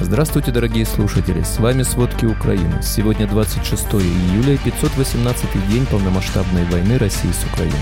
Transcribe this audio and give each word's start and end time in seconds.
Здравствуйте, 0.00 0.52
дорогие 0.52 0.86
слушатели! 0.86 1.42
С 1.42 1.58
вами 1.58 1.82
«Сводки 1.82 2.24
Украины». 2.24 2.80
Сегодня 2.82 3.26
26 3.26 3.84
июля, 3.94 4.56
518 4.64 5.68
день 5.68 5.86
полномасштабной 5.86 6.64
войны 6.66 6.98
России 6.98 7.30
с 7.32 7.44
Украиной. 7.52 7.76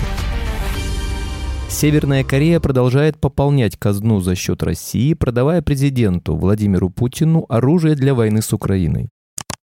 Северная 1.68 2.24
Корея 2.24 2.58
продолжает 2.58 3.20
пополнять 3.20 3.76
казну 3.76 4.20
за 4.20 4.34
счет 4.34 4.62
России, 4.62 5.12
продавая 5.12 5.60
президенту 5.60 6.36
Владимиру 6.36 6.88
Путину 6.88 7.44
оружие 7.50 7.94
для 7.94 8.14
войны 8.14 8.40
с 8.40 8.50
Украиной. 8.54 9.10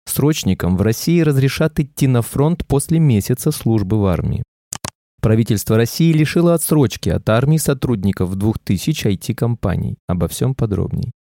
Срочникам 0.06 0.78
в 0.78 0.82
России 0.82 1.20
разрешат 1.20 1.78
идти 1.78 2.06
на 2.06 2.22
фронт 2.22 2.66
после 2.66 3.00
месяца 3.00 3.50
службы 3.50 4.00
в 4.00 4.06
армии. 4.06 4.42
Правительство 5.20 5.76
России 5.76 6.10
лишило 6.10 6.54
отсрочки 6.54 7.10
от 7.10 7.28
армии 7.28 7.58
сотрудников 7.58 8.34
2000 8.34 9.08
IT-компаний. 9.08 9.98
Обо 10.08 10.26
всем 10.26 10.54
подробней. 10.54 11.12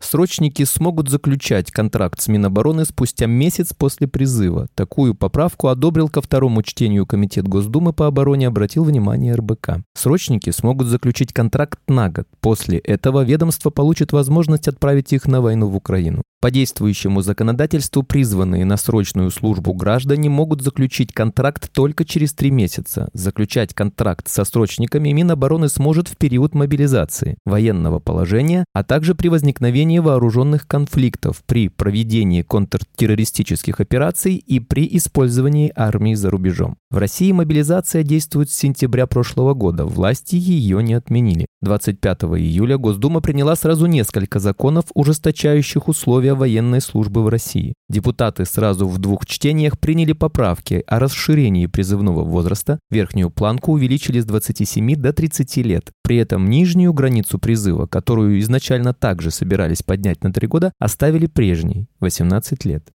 Срочники 0.00 0.64
смогут 0.64 1.08
заключать 1.08 1.72
контракт 1.72 2.20
с 2.20 2.28
Минобороны 2.28 2.84
спустя 2.84 3.26
месяц 3.26 3.74
после 3.74 4.06
призыва. 4.06 4.68
Такую 4.74 5.14
поправку 5.14 5.68
одобрил 5.68 6.08
ко 6.08 6.22
второму 6.22 6.62
чтению 6.62 7.04
Комитет 7.04 7.48
Госдумы 7.48 7.92
по 7.92 8.06
обороне, 8.06 8.46
обратил 8.46 8.84
внимание 8.84 9.34
РБК. 9.34 9.80
Срочники 9.94 10.50
смогут 10.50 10.86
заключить 10.86 11.32
контракт 11.32 11.80
на 11.88 12.08
год. 12.10 12.28
После 12.40 12.78
этого 12.78 13.24
ведомство 13.24 13.70
получит 13.70 14.12
возможность 14.12 14.68
отправить 14.68 15.12
их 15.12 15.26
на 15.26 15.40
войну 15.40 15.66
в 15.66 15.74
Украину. 15.74 16.22
По 16.40 16.52
действующему 16.52 17.20
законодательству 17.20 18.04
призванные 18.04 18.64
на 18.64 18.76
срочную 18.76 19.32
службу 19.32 19.74
граждане 19.74 20.30
могут 20.30 20.62
заключить 20.62 21.12
контракт 21.12 21.68
только 21.72 22.04
через 22.04 22.32
три 22.32 22.52
месяца. 22.52 23.08
Заключать 23.12 23.74
контракт 23.74 24.28
со 24.28 24.44
срочниками 24.44 25.08
Минобороны 25.08 25.68
сможет 25.68 26.06
в 26.06 26.16
период 26.16 26.54
мобилизации, 26.54 27.38
военного 27.44 27.98
положения, 27.98 28.64
а 28.72 28.84
также 28.84 29.16
при 29.16 29.26
возникновении 29.26 29.98
вооруженных 29.98 30.68
конфликтов, 30.68 31.42
при 31.44 31.68
проведении 31.70 32.42
контртеррористических 32.42 33.80
операций 33.80 34.36
и 34.36 34.60
при 34.60 34.88
использовании 34.96 35.72
армии 35.74 36.14
за 36.14 36.30
рубежом. 36.30 36.76
В 36.92 36.98
России 36.98 37.32
мобилизация 37.32 38.04
действует 38.04 38.48
с 38.48 38.56
сентября 38.56 39.08
прошлого 39.08 39.54
года, 39.54 39.86
власти 39.86 40.36
ее 40.36 40.84
не 40.84 40.94
отменили. 40.94 41.47
25 41.60 42.22
июля 42.38 42.78
Госдума 42.78 43.20
приняла 43.20 43.56
сразу 43.56 43.86
несколько 43.86 44.38
законов, 44.38 44.84
ужесточающих 44.94 45.88
условия 45.88 46.34
военной 46.34 46.80
службы 46.80 47.22
в 47.22 47.28
России. 47.28 47.74
Депутаты 47.88 48.44
сразу 48.44 48.86
в 48.86 48.98
двух 48.98 49.26
чтениях 49.26 49.78
приняли 49.78 50.12
поправки 50.12 50.84
о 50.86 50.98
расширении 50.98 51.66
призывного 51.66 52.22
возраста, 52.22 52.78
верхнюю 52.90 53.30
планку 53.30 53.72
увеличили 53.72 54.20
с 54.20 54.24
27 54.24 54.94
до 54.94 55.12
30 55.12 55.56
лет. 55.58 55.90
При 56.02 56.16
этом 56.16 56.48
нижнюю 56.48 56.92
границу 56.92 57.38
призыва, 57.38 57.86
которую 57.86 58.38
изначально 58.40 58.94
также 58.94 59.30
собирались 59.30 59.82
поднять 59.82 60.22
на 60.22 60.32
3 60.32 60.46
года, 60.46 60.72
оставили 60.78 61.26
прежней– 61.26 61.88
18 62.00 62.64
лет 62.64 62.92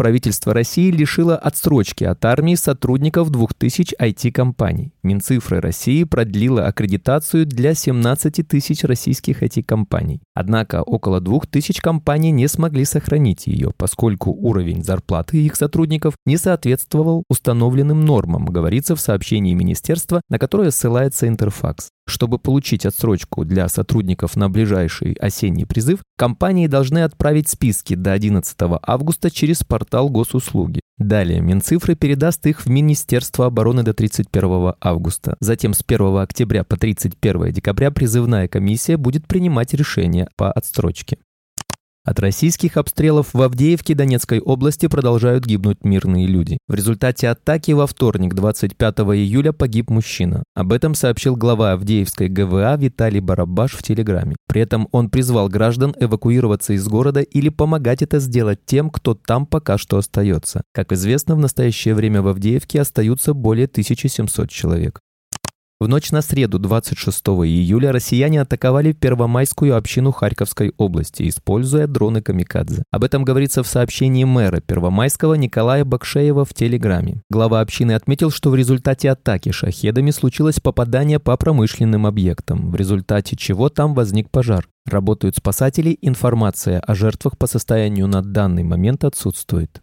правительство 0.00 0.54
России 0.54 0.90
лишило 0.90 1.36
отсрочки 1.36 2.04
от 2.04 2.24
армии 2.24 2.54
сотрудников 2.54 3.28
2000 3.28 3.96
IT-компаний. 4.00 4.94
Минцифры 5.02 5.60
России 5.60 6.04
продлила 6.04 6.66
аккредитацию 6.66 7.44
для 7.44 7.74
17 7.74 8.48
тысяч 8.48 8.82
российских 8.84 9.42
IT-компаний. 9.42 10.22
Однако 10.32 10.80
около 10.80 11.20
2000 11.20 11.82
компаний 11.82 12.30
не 12.30 12.48
смогли 12.48 12.86
сохранить 12.86 13.46
ее, 13.46 13.72
поскольку 13.76 14.30
уровень 14.30 14.82
зарплаты 14.82 15.36
их 15.36 15.54
сотрудников 15.54 16.14
не 16.24 16.38
соответствовал 16.38 17.24
установленным 17.28 18.00
нормам, 18.00 18.46
говорится 18.46 18.96
в 18.96 19.02
сообщении 19.02 19.52
министерства, 19.52 20.22
на 20.30 20.38
которое 20.38 20.70
ссылается 20.70 21.28
Интерфакс. 21.28 21.90
Чтобы 22.10 22.40
получить 22.40 22.84
отсрочку 22.84 23.44
для 23.44 23.68
сотрудников 23.68 24.34
на 24.34 24.50
ближайший 24.50 25.12
осенний 25.12 25.64
призыв, 25.64 26.00
компании 26.18 26.66
должны 26.66 27.04
отправить 27.04 27.48
списки 27.48 27.94
до 27.94 28.12
11 28.12 28.56
августа 28.82 29.30
через 29.30 29.62
портал 29.62 30.08
госуслуги. 30.08 30.80
Далее 30.98 31.40
Минцифры 31.40 31.94
передаст 31.94 32.44
их 32.46 32.66
в 32.66 32.68
Министерство 32.68 33.46
обороны 33.46 33.84
до 33.84 33.94
31 33.94 34.74
августа. 34.80 35.36
Затем 35.38 35.72
с 35.72 35.84
1 35.86 36.16
октября 36.16 36.64
по 36.64 36.76
31 36.76 37.52
декабря 37.52 37.92
призывная 37.92 38.48
комиссия 38.48 38.96
будет 38.96 39.28
принимать 39.28 39.72
решение 39.72 40.26
по 40.36 40.50
отсрочке. 40.50 41.18
От 42.02 42.18
российских 42.18 42.78
обстрелов 42.78 43.34
в 43.34 43.42
Авдеевке 43.42 43.94
Донецкой 43.94 44.40
области 44.40 44.88
продолжают 44.88 45.44
гибнуть 45.44 45.84
мирные 45.84 46.26
люди. 46.26 46.56
В 46.66 46.74
результате 46.74 47.28
атаки 47.28 47.72
во 47.72 47.86
вторник, 47.86 48.32
25 48.34 49.00
июля, 49.00 49.52
погиб 49.52 49.90
мужчина. 49.90 50.42
Об 50.54 50.72
этом 50.72 50.94
сообщил 50.94 51.36
глава 51.36 51.72
Авдеевской 51.72 52.28
ГВА 52.28 52.76
Виталий 52.76 53.20
Барабаш 53.20 53.72
в 53.72 53.82
Телеграме. 53.82 54.36
При 54.48 54.62
этом 54.62 54.88
он 54.92 55.10
призвал 55.10 55.50
граждан 55.50 55.94
эвакуироваться 56.00 56.72
из 56.72 56.88
города 56.88 57.20
или 57.20 57.50
помогать 57.50 58.00
это 58.00 58.18
сделать 58.18 58.60
тем, 58.64 58.88
кто 58.88 59.14
там 59.14 59.44
пока 59.44 59.76
что 59.76 59.98
остается. 59.98 60.62
Как 60.72 60.92
известно, 60.92 61.36
в 61.36 61.38
настоящее 61.38 61.94
время 61.94 62.22
в 62.22 62.28
Авдеевке 62.28 62.80
остаются 62.80 63.34
более 63.34 63.66
1700 63.66 64.48
человек. 64.48 65.00
В 65.80 65.88
ночь 65.88 66.10
на 66.10 66.20
среду 66.20 66.58
26 66.58 67.26
июля 67.46 67.90
россияне 67.90 68.42
атаковали 68.42 68.92
Первомайскую 68.92 69.74
общину 69.74 70.12
Харьковской 70.12 70.74
области, 70.76 71.26
используя 71.26 71.86
дроны 71.86 72.20
«Камикадзе». 72.20 72.82
Об 72.90 73.02
этом 73.02 73.24
говорится 73.24 73.62
в 73.62 73.66
сообщении 73.66 74.24
мэра 74.24 74.60
Первомайского 74.60 75.32
Николая 75.34 75.86
Бакшеева 75.86 76.44
в 76.44 76.52
Телеграме. 76.52 77.22
Глава 77.30 77.60
общины 77.62 77.92
отметил, 77.92 78.30
что 78.30 78.50
в 78.50 78.56
результате 78.56 79.10
атаки 79.10 79.52
шахедами 79.52 80.10
случилось 80.10 80.60
попадание 80.60 81.18
по 81.18 81.34
промышленным 81.38 82.04
объектам, 82.04 82.70
в 82.70 82.76
результате 82.76 83.36
чего 83.36 83.70
там 83.70 83.94
возник 83.94 84.28
пожар. 84.28 84.68
Работают 84.84 85.36
спасатели, 85.36 85.96
информация 86.02 86.80
о 86.80 86.94
жертвах 86.94 87.38
по 87.38 87.46
состоянию 87.46 88.06
на 88.06 88.20
данный 88.20 88.64
момент 88.64 89.04
отсутствует. 89.04 89.80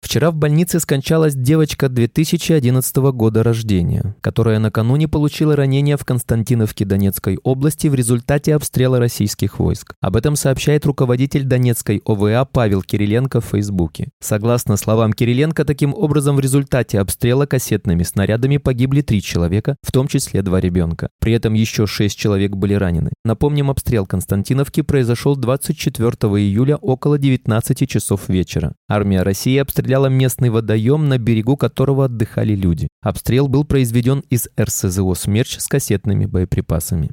Вчера 0.00 0.30
в 0.30 0.34
больнице 0.34 0.80
скончалась 0.80 1.34
девочка 1.34 1.88
2011 1.88 2.96
года 3.12 3.42
рождения, 3.42 4.16
которая 4.22 4.58
накануне 4.58 5.06
получила 5.08 5.54
ранение 5.54 5.96
в 5.96 6.04
Константиновке 6.04 6.84
Донецкой 6.84 7.38
области 7.44 7.86
в 7.86 7.94
результате 7.94 8.54
обстрела 8.54 8.98
российских 8.98 9.58
войск. 9.58 9.94
Об 10.00 10.16
этом 10.16 10.36
сообщает 10.36 10.86
руководитель 10.86 11.44
Донецкой 11.44 12.02
ОВА 12.04 12.48
Павел 12.50 12.82
Кириленко 12.82 13.40
в 13.40 13.44
Фейсбуке. 13.44 14.08
Согласно 14.20 14.76
словам 14.76 15.12
Кириленко, 15.12 15.64
таким 15.64 15.94
образом 15.94 16.36
в 16.36 16.40
результате 16.40 16.98
обстрела 16.98 17.46
кассетными 17.46 18.02
снарядами 18.02 18.56
погибли 18.56 19.02
три 19.02 19.22
человека, 19.22 19.76
в 19.82 19.92
том 19.92 20.08
числе 20.08 20.42
два 20.42 20.60
ребенка. 20.60 21.10
При 21.20 21.34
этом 21.34 21.52
еще 21.54 21.86
шесть 21.86 22.18
человек 22.18 22.56
были 22.56 22.74
ранены. 22.74 23.10
Напомним, 23.24 23.70
обстрел 23.70 24.06
Константиновки 24.06 24.80
произошел 24.80 25.36
24 25.36 26.10
июля 26.42 26.76
около 26.76 27.18
19 27.18 27.88
часов 27.88 28.28
вечера. 28.28 28.74
Армия 28.88 29.22
России 29.22 29.58
обстреляла 29.58 29.89
обстреляла 29.90 30.06
местный 30.06 30.50
водоем, 30.50 31.08
на 31.08 31.18
берегу 31.18 31.56
которого 31.56 32.04
отдыхали 32.04 32.54
люди. 32.54 32.86
Обстрел 33.02 33.48
был 33.48 33.64
произведен 33.64 34.22
из 34.30 34.48
РСЗО 34.58 35.14
«Смерч» 35.14 35.58
с 35.58 35.66
кассетными 35.66 36.26
боеприпасами. 36.26 37.10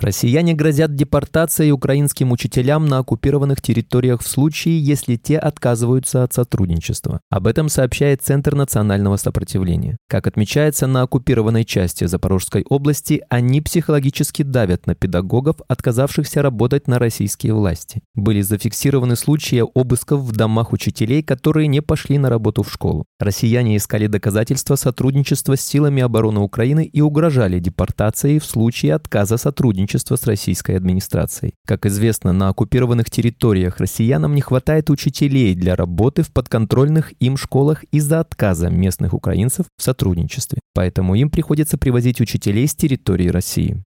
Россияне 0.00 0.54
грозят 0.54 0.96
депортацией 0.96 1.70
украинским 1.70 2.32
учителям 2.32 2.86
на 2.86 2.98
оккупированных 2.98 3.62
территориях 3.62 4.22
в 4.22 4.28
случае, 4.28 4.84
если 4.84 5.14
те 5.14 5.38
отказываются 5.38 6.24
от 6.24 6.32
сотрудничества. 6.32 7.20
Об 7.30 7.46
этом 7.46 7.68
сообщает 7.68 8.20
Центр 8.20 8.56
национального 8.56 9.16
сопротивления. 9.16 9.96
Как 10.08 10.26
отмечается 10.26 10.88
на 10.88 11.02
оккупированной 11.02 11.64
части 11.64 12.06
Запорожской 12.06 12.64
области, 12.68 13.22
они 13.28 13.60
психологически 13.60 14.42
давят 14.42 14.88
на 14.88 14.96
педагогов, 14.96 15.56
отказавшихся 15.68 16.42
работать 16.42 16.88
на 16.88 16.98
российские 16.98 17.54
власти. 17.54 18.02
Были 18.16 18.40
зафиксированы 18.40 19.14
случаи 19.14 19.62
обысков 19.74 20.22
в 20.22 20.32
домах 20.32 20.72
учителей, 20.72 21.22
которые 21.22 21.68
не 21.68 21.80
пошли 21.80 22.18
на 22.18 22.30
работу 22.30 22.64
в 22.64 22.72
школу. 22.72 23.04
Россияне 23.20 23.76
искали 23.76 24.08
доказательства 24.08 24.74
сотрудничества 24.74 25.56
с 25.56 25.60
силами 25.60 26.02
обороны 26.02 26.40
Украины 26.40 26.84
и 26.84 27.00
угрожали 27.00 27.60
депортацией 27.60 28.40
в 28.40 28.44
случае 28.44 28.94
отказа 28.94 29.36
сотрудничества 29.36 29.83
сотрудничества 29.84 30.16
с 30.16 30.26
российской 30.26 30.76
администрацией. 30.76 31.54
Как 31.66 31.86
известно, 31.86 32.32
на 32.32 32.48
оккупированных 32.48 33.10
территориях 33.10 33.78
россиянам 33.78 34.34
не 34.34 34.40
хватает 34.40 34.90
учителей 34.90 35.54
для 35.54 35.76
работы 35.76 36.22
в 36.22 36.32
подконтрольных 36.32 37.12
им 37.20 37.36
школах 37.36 37.84
из-за 37.92 38.20
отказа 38.20 38.68
местных 38.68 39.14
украинцев 39.14 39.66
в 39.76 39.82
сотрудничестве. 39.82 40.60
Поэтому 40.74 41.14
им 41.14 41.30
приходится 41.30 41.78
привозить 41.78 42.20
учителей 42.20 42.66
с 42.66 42.74
территории 42.74 43.28
России. 43.28 43.82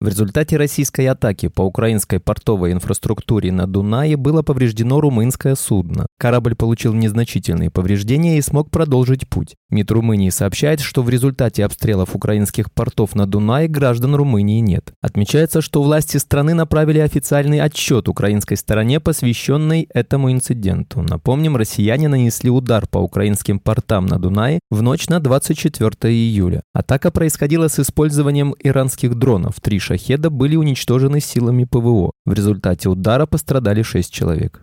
В 0.00 0.08
результате 0.08 0.56
российской 0.56 1.06
атаки 1.08 1.48
по 1.48 1.60
украинской 1.60 2.20
портовой 2.20 2.72
инфраструктуре 2.72 3.52
на 3.52 3.66
Дунае 3.66 4.16
было 4.16 4.42
повреждено 4.42 4.98
румынское 4.98 5.54
судно. 5.54 6.06
Корабль 6.18 6.54
получил 6.54 6.94
незначительные 6.94 7.70
повреждения 7.70 8.38
и 8.38 8.42
смог 8.42 8.70
продолжить 8.70 9.28
путь. 9.28 9.56
МИД 9.70 9.90
Румынии 9.92 10.30
сообщает, 10.30 10.80
что 10.80 11.02
в 11.02 11.08
результате 11.08 11.64
обстрелов 11.64 12.14
украинских 12.14 12.72
портов 12.72 13.14
на 13.14 13.26
Дунае 13.26 13.68
граждан 13.68 14.14
Румынии 14.14 14.60
нет. 14.60 14.92
Отмечается, 15.00 15.60
что 15.60 15.82
власти 15.82 16.16
страны 16.16 16.54
направили 16.54 16.98
официальный 16.98 17.60
отчет 17.60 18.08
украинской 18.08 18.56
стороне, 18.56 19.00
посвященный 19.00 19.88
этому 19.92 20.32
инциденту. 20.32 21.02
Напомним, 21.02 21.56
россияне 21.56 22.08
нанесли 22.08 22.50
удар 22.50 22.86
по 22.86 22.98
украинским 22.98 23.58
портам 23.58 24.06
на 24.06 24.18
Дунае 24.18 24.60
в 24.70 24.82
ночь 24.82 25.08
на 25.08 25.20
24 25.20 25.90
июля. 26.12 26.62
Атака 26.72 27.10
происходила 27.10 27.68
с 27.68 27.78
использованием 27.78 28.54
иранских 28.58 29.14
дронов. 29.14 29.60
Три 29.60 29.78
шахеда 29.78 30.30
были 30.30 30.56
уничтожены 30.56 31.20
силами 31.20 31.64
ПВО. 31.64 32.12
В 32.24 32.32
результате 32.32 32.88
удара 32.88 33.26
пострадали 33.26 33.82
шесть 33.82 34.12
человек. 34.12 34.62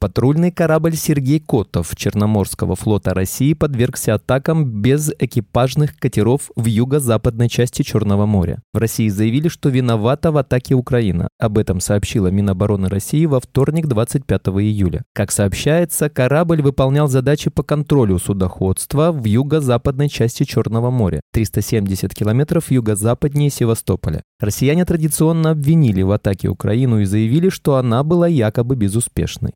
Патрульный 0.00 0.50
корабль 0.50 0.96
«Сергей 0.96 1.40
Котов» 1.40 1.94
Черноморского 1.94 2.74
флота 2.74 3.12
России 3.12 3.52
подвергся 3.52 4.14
атакам 4.14 4.64
без 4.64 5.12
экипажных 5.18 5.98
катеров 5.98 6.50
в 6.56 6.64
юго-западной 6.64 7.50
части 7.50 7.82
Черного 7.82 8.24
моря. 8.24 8.62
В 8.72 8.78
России 8.78 9.08
заявили, 9.08 9.48
что 9.48 9.68
виновата 9.68 10.32
в 10.32 10.38
атаке 10.38 10.74
Украина. 10.74 11.28
Об 11.38 11.58
этом 11.58 11.80
сообщила 11.80 12.28
Минобороны 12.28 12.88
России 12.88 13.26
во 13.26 13.40
вторник 13.40 13.88
25 13.88 14.40
июля. 14.62 15.02
Как 15.12 15.30
сообщается, 15.30 16.08
корабль 16.08 16.62
выполнял 16.62 17.06
задачи 17.06 17.50
по 17.50 17.62
контролю 17.62 18.18
судоходства 18.18 19.12
в 19.12 19.26
юго-западной 19.26 20.08
части 20.08 20.44
Черного 20.44 20.90
моря, 20.90 21.20
370 21.34 22.14
километров 22.14 22.70
юго-западнее 22.70 23.50
Севастополя. 23.50 24.22
Россияне 24.40 24.86
традиционно 24.86 25.50
обвинили 25.50 26.00
в 26.00 26.10
атаке 26.10 26.48
Украину 26.48 27.00
и 27.00 27.04
заявили, 27.04 27.50
что 27.50 27.76
она 27.76 28.02
была 28.02 28.26
якобы 28.28 28.76
безуспешной. 28.76 29.52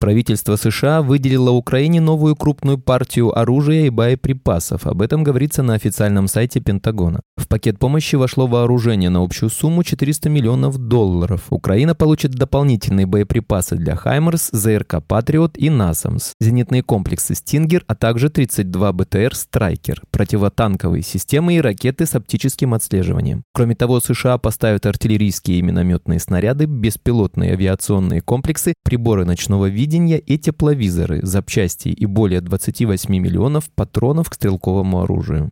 Правительство 0.00 0.54
США 0.54 1.02
выделило 1.02 1.50
Украине 1.50 2.00
новую 2.00 2.36
крупную 2.36 2.78
партию 2.78 3.36
оружия 3.36 3.86
и 3.86 3.90
боеприпасов. 3.90 4.86
Об 4.86 5.02
этом 5.02 5.24
говорится 5.24 5.64
на 5.64 5.74
официальном 5.74 6.28
сайте 6.28 6.60
Пентагона. 6.60 7.20
В 7.36 7.48
пакет 7.48 7.80
помощи 7.80 8.14
вошло 8.14 8.46
вооружение 8.46 9.10
на 9.10 9.24
общую 9.24 9.50
сумму 9.50 9.82
400 9.82 10.28
миллионов 10.28 10.78
долларов. 10.78 11.46
Украина 11.50 11.96
получит 11.96 12.30
дополнительные 12.30 13.06
боеприпасы 13.06 13.74
для 13.74 13.96
«Хаймерс», 13.96 14.50
ЗРК 14.52 15.02
«Патриот» 15.04 15.58
и 15.58 15.68
«Насамс», 15.68 16.32
зенитные 16.38 16.84
комплексы 16.84 17.34
«Стингер», 17.34 17.82
а 17.88 17.96
также 17.96 18.30
32 18.30 18.92
БТР 18.92 19.34
«Страйкер», 19.34 20.02
противотанковые 20.12 21.02
системы 21.02 21.54
и 21.54 21.60
ракеты 21.60 22.06
с 22.06 22.14
оптическим 22.14 22.72
отслеживанием. 22.72 23.42
Кроме 23.52 23.74
того, 23.74 23.98
США 23.98 24.38
поставят 24.38 24.86
артиллерийские 24.86 25.58
и 25.58 25.62
минометные 25.62 26.20
снаряды, 26.20 26.66
беспилотные 26.66 27.54
авиационные 27.54 28.20
комплексы, 28.20 28.74
приборы 28.84 29.24
ночного 29.24 29.66
видения, 29.66 29.87
телевидения 29.88 30.18
и 30.18 30.38
тепловизоры, 30.38 31.20
запчасти 31.22 31.88
и 31.88 32.06
более 32.06 32.40
28 32.40 33.10
миллионов 33.10 33.70
патронов 33.74 34.30
к 34.30 34.34
стрелковому 34.34 35.02
оружию. 35.02 35.50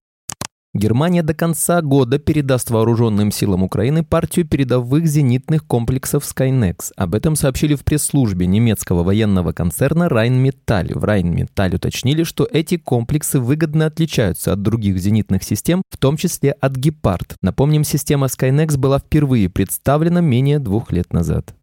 Германия 0.75 1.23
до 1.23 1.33
конца 1.33 1.81
года 1.81 2.19
передаст 2.19 2.71
вооруженным 2.71 3.33
силам 3.33 3.63
Украины 3.63 4.05
партию 4.05 4.47
передовых 4.47 5.07
зенитных 5.07 5.67
комплексов 5.67 6.23
Skynex. 6.23 6.93
Об 6.97 7.15
этом 7.15 7.35
сообщили 7.35 7.75
в 7.75 7.83
пресс-службе 7.83 8.47
немецкого 8.47 9.03
военного 9.03 9.53
концерна 9.53 10.05
Rheinmetall. 10.05 10.93
В 10.99 11.03
Rheinmetall 11.03 11.77
уточнили, 11.77 12.25
что 12.25 12.47
эти 12.53 12.77
комплексы 12.77 13.41
выгодно 13.41 13.87
отличаются 13.87 14.53
от 14.53 14.61
других 14.61 14.99
зенитных 14.99 15.45
систем, 15.45 15.81
в 15.89 15.97
том 15.97 16.19
числе 16.19 16.51
от 16.53 16.77
Gepard. 16.77 17.37
Напомним, 17.41 17.83
система 17.83 18.27
Skynex 18.27 18.77
была 18.77 18.99
впервые 18.99 19.49
представлена 19.49 20.21
менее 20.21 20.59
двух 20.59 20.93
лет 20.93 21.11
назад. 21.11 21.55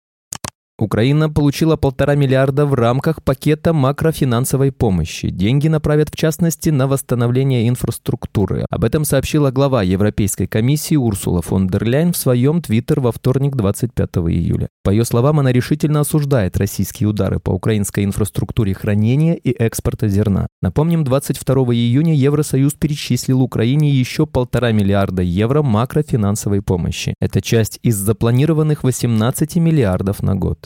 Украина 0.79 1.29
получила 1.29 1.75
полтора 1.75 2.15
миллиарда 2.15 2.65
в 2.65 2.73
рамках 2.73 3.23
пакета 3.23 3.73
макрофинансовой 3.73 4.71
помощи. 4.71 5.29
Деньги 5.29 5.67
направят 5.67 6.09
в 6.09 6.15
частности 6.15 6.71
на 6.71 6.87
восстановление 6.87 7.69
инфраструктуры. 7.69 8.65
Об 8.71 8.83
этом 8.83 9.05
сообщила 9.05 9.51
глава 9.51 9.83
Европейской 9.83 10.47
комиссии 10.47 10.95
Урсула 10.95 11.43
фон 11.43 11.67
дер 11.67 11.83
Ляйн 11.83 12.11
в 12.11 12.17
своем 12.17 12.59
твиттер 12.63 13.01
во 13.01 13.11
вторник 13.11 13.55
25 13.55 14.09
июля. 14.29 14.67
По 14.83 14.89
ее 14.89 15.05
словам, 15.05 15.39
она 15.39 15.51
решительно 15.51 15.99
осуждает 15.99 16.57
российские 16.57 17.07
удары 17.07 17.39
по 17.39 17.51
украинской 17.51 18.03
инфраструктуре 18.03 18.73
хранения 18.73 19.35
и 19.35 19.51
экспорта 19.51 20.07
зерна. 20.07 20.47
Напомним, 20.63 21.03
22 21.03 21.55
июня 21.75 22.15
Евросоюз 22.15 22.73
перечислил 22.73 23.43
Украине 23.43 23.91
еще 23.91 24.25
полтора 24.25 24.71
миллиарда 24.71 25.21
евро 25.21 25.61
макрофинансовой 25.61 26.63
помощи. 26.63 27.13
Это 27.21 27.41
часть 27.41 27.79
из 27.83 27.95
запланированных 27.95 28.83
18 28.83 29.57
миллиардов 29.57 30.23
на 30.23 30.35
год. 30.35 30.62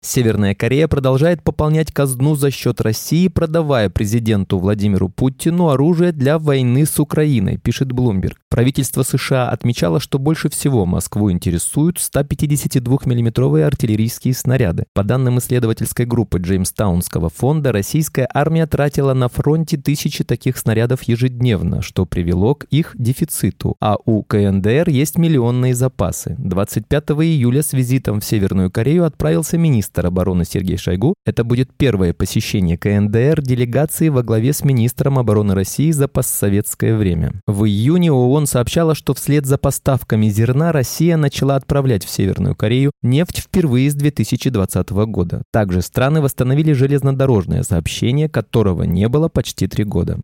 Северная 0.00 0.54
Корея 0.54 0.86
продолжает 0.86 1.42
пополнять 1.42 1.92
казну 1.92 2.36
за 2.36 2.52
счет 2.52 2.80
России, 2.80 3.26
продавая 3.26 3.90
президенту 3.90 4.58
Владимиру 4.58 5.08
Путину 5.08 5.70
оружие 5.70 6.12
для 6.12 6.38
войны 6.38 6.86
с 6.86 7.00
Украиной, 7.00 7.56
пишет 7.56 7.90
Блумберг. 7.90 8.38
Правительство 8.48 9.02
США 9.02 9.50
отмечало, 9.50 9.98
что 9.98 10.20
больше 10.20 10.50
всего 10.50 10.86
Москву 10.86 11.32
интересуют 11.32 11.98
152 11.98 12.98
миллиметровые 13.06 13.66
артиллерийские 13.66 14.34
снаряды. 14.34 14.84
По 14.94 15.02
данным 15.02 15.40
исследовательской 15.40 16.06
группы 16.06 16.38
Джеймстаунского 16.38 17.28
фонда, 17.28 17.72
российская 17.72 18.28
армия 18.32 18.66
тратила 18.66 19.14
на 19.14 19.28
фронте 19.28 19.78
тысячи 19.78 20.22
таких 20.22 20.58
снарядов 20.58 21.02
ежедневно, 21.02 21.82
что 21.82 22.06
привело 22.06 22.54
к 22.54 22.64
их 22.70 22.92
дефициту, 22.96 23.74
а 23.80 23.96
у 24.04 24.22
КНДР 24.22 24.88
есть 24.90 25.18
миллионные 25.18 25.74
запасы. 25.74 26.36
25 26.38 27.10
июля 27.10 27.62
с 27.62 27.72
визитом 27.72 28.20
в 28.20 28.24
Северную 28.24 28.70
Корею 28.70 29.04
отправился 29.04 29.58
министр 29.58 29.87
министр 29.88 30.06
обороны 30.06 30.44
Сергей 30.44 30.76
Шойгу, 30.76 31.14
это 31.24 31.44
будет 31.44 31.70
первое 31.76 32.12
посещение 32.12 32.76
КНДР 32.76 33.40
делегации 33.40 34.10
во 34.10 34.22
главе 34.22 34.52
с 34.52 34.62
министром 34.62 35.18
обороны 35.18 35.54
России 35.54 35.90
за 35.90 36.08
постсоветское 36.08 36.94
время. 36.94 37.32
В 37.46 37.64
июне 37.64 38.12
ООН 38.12 38.46
сообщала, 38.46 38.94
что 38.94 39.14
вслед 39.14 39.46
за 39.46 39.56
поставками 39.56 40.28
зерна 40.28 40.72
Россия 40.72 41.16
начала 41.16 41.56
отправлять 41.56 42.04
в 42.04 42.10
Северную 42.10 42.54
Корею 42.54 42.92
нефть 43.02 43.38
впервые 43.38 43.90
с 43.90 43.94
2020 43.94 44.90
года. 44.90 45.42
Также 45.52 45.80
страны 45.80 46.20
восстановили 46.20 46.72
железнодорожное 46.72 47.62
сообщение, 47.62 48.28
которого 48.28 48.82
не 48.82 49.08
было 49.08 49.28
почти 49.28 49.66
три 49.66 49.84
года. 49.84 50.18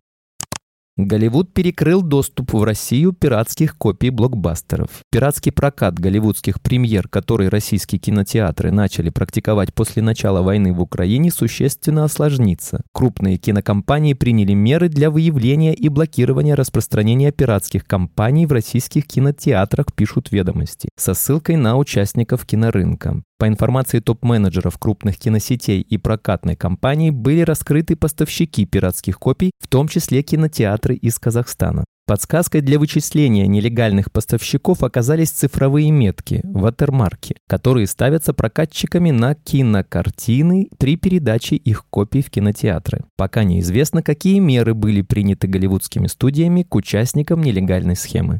Голливуд 0.97 1.53
перекрыл 1.53 2.01
доступ 2.01 2.53
в 2.53 2.63
Россию 2.63 3.11
пиратских 3.11 3.77
копий 3.77 4.11
блокбастеров. 4.11 4.87
Пиратский 5.11 5.51
прокат 5.51 5.99
голливудских 5.99 6.61
премьер, 6.61 7.09
который 7.09 7.49
российские 7.49 7.99
кинотеатры 7.99 8.71
начали 8.71 9.09
практиковать 9.09 9.73
после 9.73 10.01
начала 10.01 10.41
войны 10.41 10.71
в 10.71 10.79
Украине, 10.79 11.31
существенно 11.31 12.05
осложнится. 12.05 12.79
Крупные 12.93 13.35
кинокомпании 13.35 14.13
приняли 14.13 14.53
меры 14.53 14.87
для 14.87 15.11
выявления 15.11 15.73
и 15.73 15.89
блокирования 15.89 16.55
распространения 16.55 17.33
пиратских 17.33 17.85
компаний 17.85 18.45
в 18.45 18.53
российских 18.53 19.05
кинотеатрах, 19.05 19.87
пишут 19.93 20.31
ведомости, 20.31 20.87
со 20.95 21.13
ссылкой 21.13 21.57
на 21.57 21.77
участников 21.77 22.45
кинорынка. 22.45 23.21
По 23.37 23.47
информации 23.47 23.99
топ-менеджеров 23.99 24.77
крупных 24.77 25.17
киносетей 25.17 25.81
и 25.81 25.97
прокатной 25.97 26.55
компаний 26.55 27.11
были 27.11 27.41
раскрыты 27.41 27.97
поставщики 27.97 28.65
пиратских 28.65 29.19
копий, 29.19 29.51
в 29.59 29.67
том 29.67 29.89
числе 29.89 30.23
кинотеатры 30.23 30.95
из 30.95 31.19
Казахстана. 31.19 31.83
Подсказкой 32.07 32.61
для 32.61 32.77
вычисления 32.77 33.47
нелегальных 33.47 34.11
поставщиков 34.11 34.83
оказались 34.83 35.31
цифровые 35.31 35.89
метки, 35.89 36.39
ватермарки, 36.43 37.35
которые 37.47 37.87
ставятся 37.87 38.31
прокатчиками 38.31 39.09
на 39.09 39.33
кинокартины 39.33 40.69
при 40.77 40.97
передаче 40.97 41.55
их 41.55 41.85
копий 41.89 42.21
в 42.21 42.29
кинотеатры. 42.29 43.05
Пока 43.17 43.43
неизвестно, 43.43 44.03
какие 44.03 44.37
меры 44.37 44.75
были 44.75 45.01
приняты 45.01 45.47
голливудскими 45.47 46.05
студиями 46.05 46.61
к 46.61 46.75
участникам 46.75 47.41
нелегальной 47.41 47.95
схемы. 47.95 48.39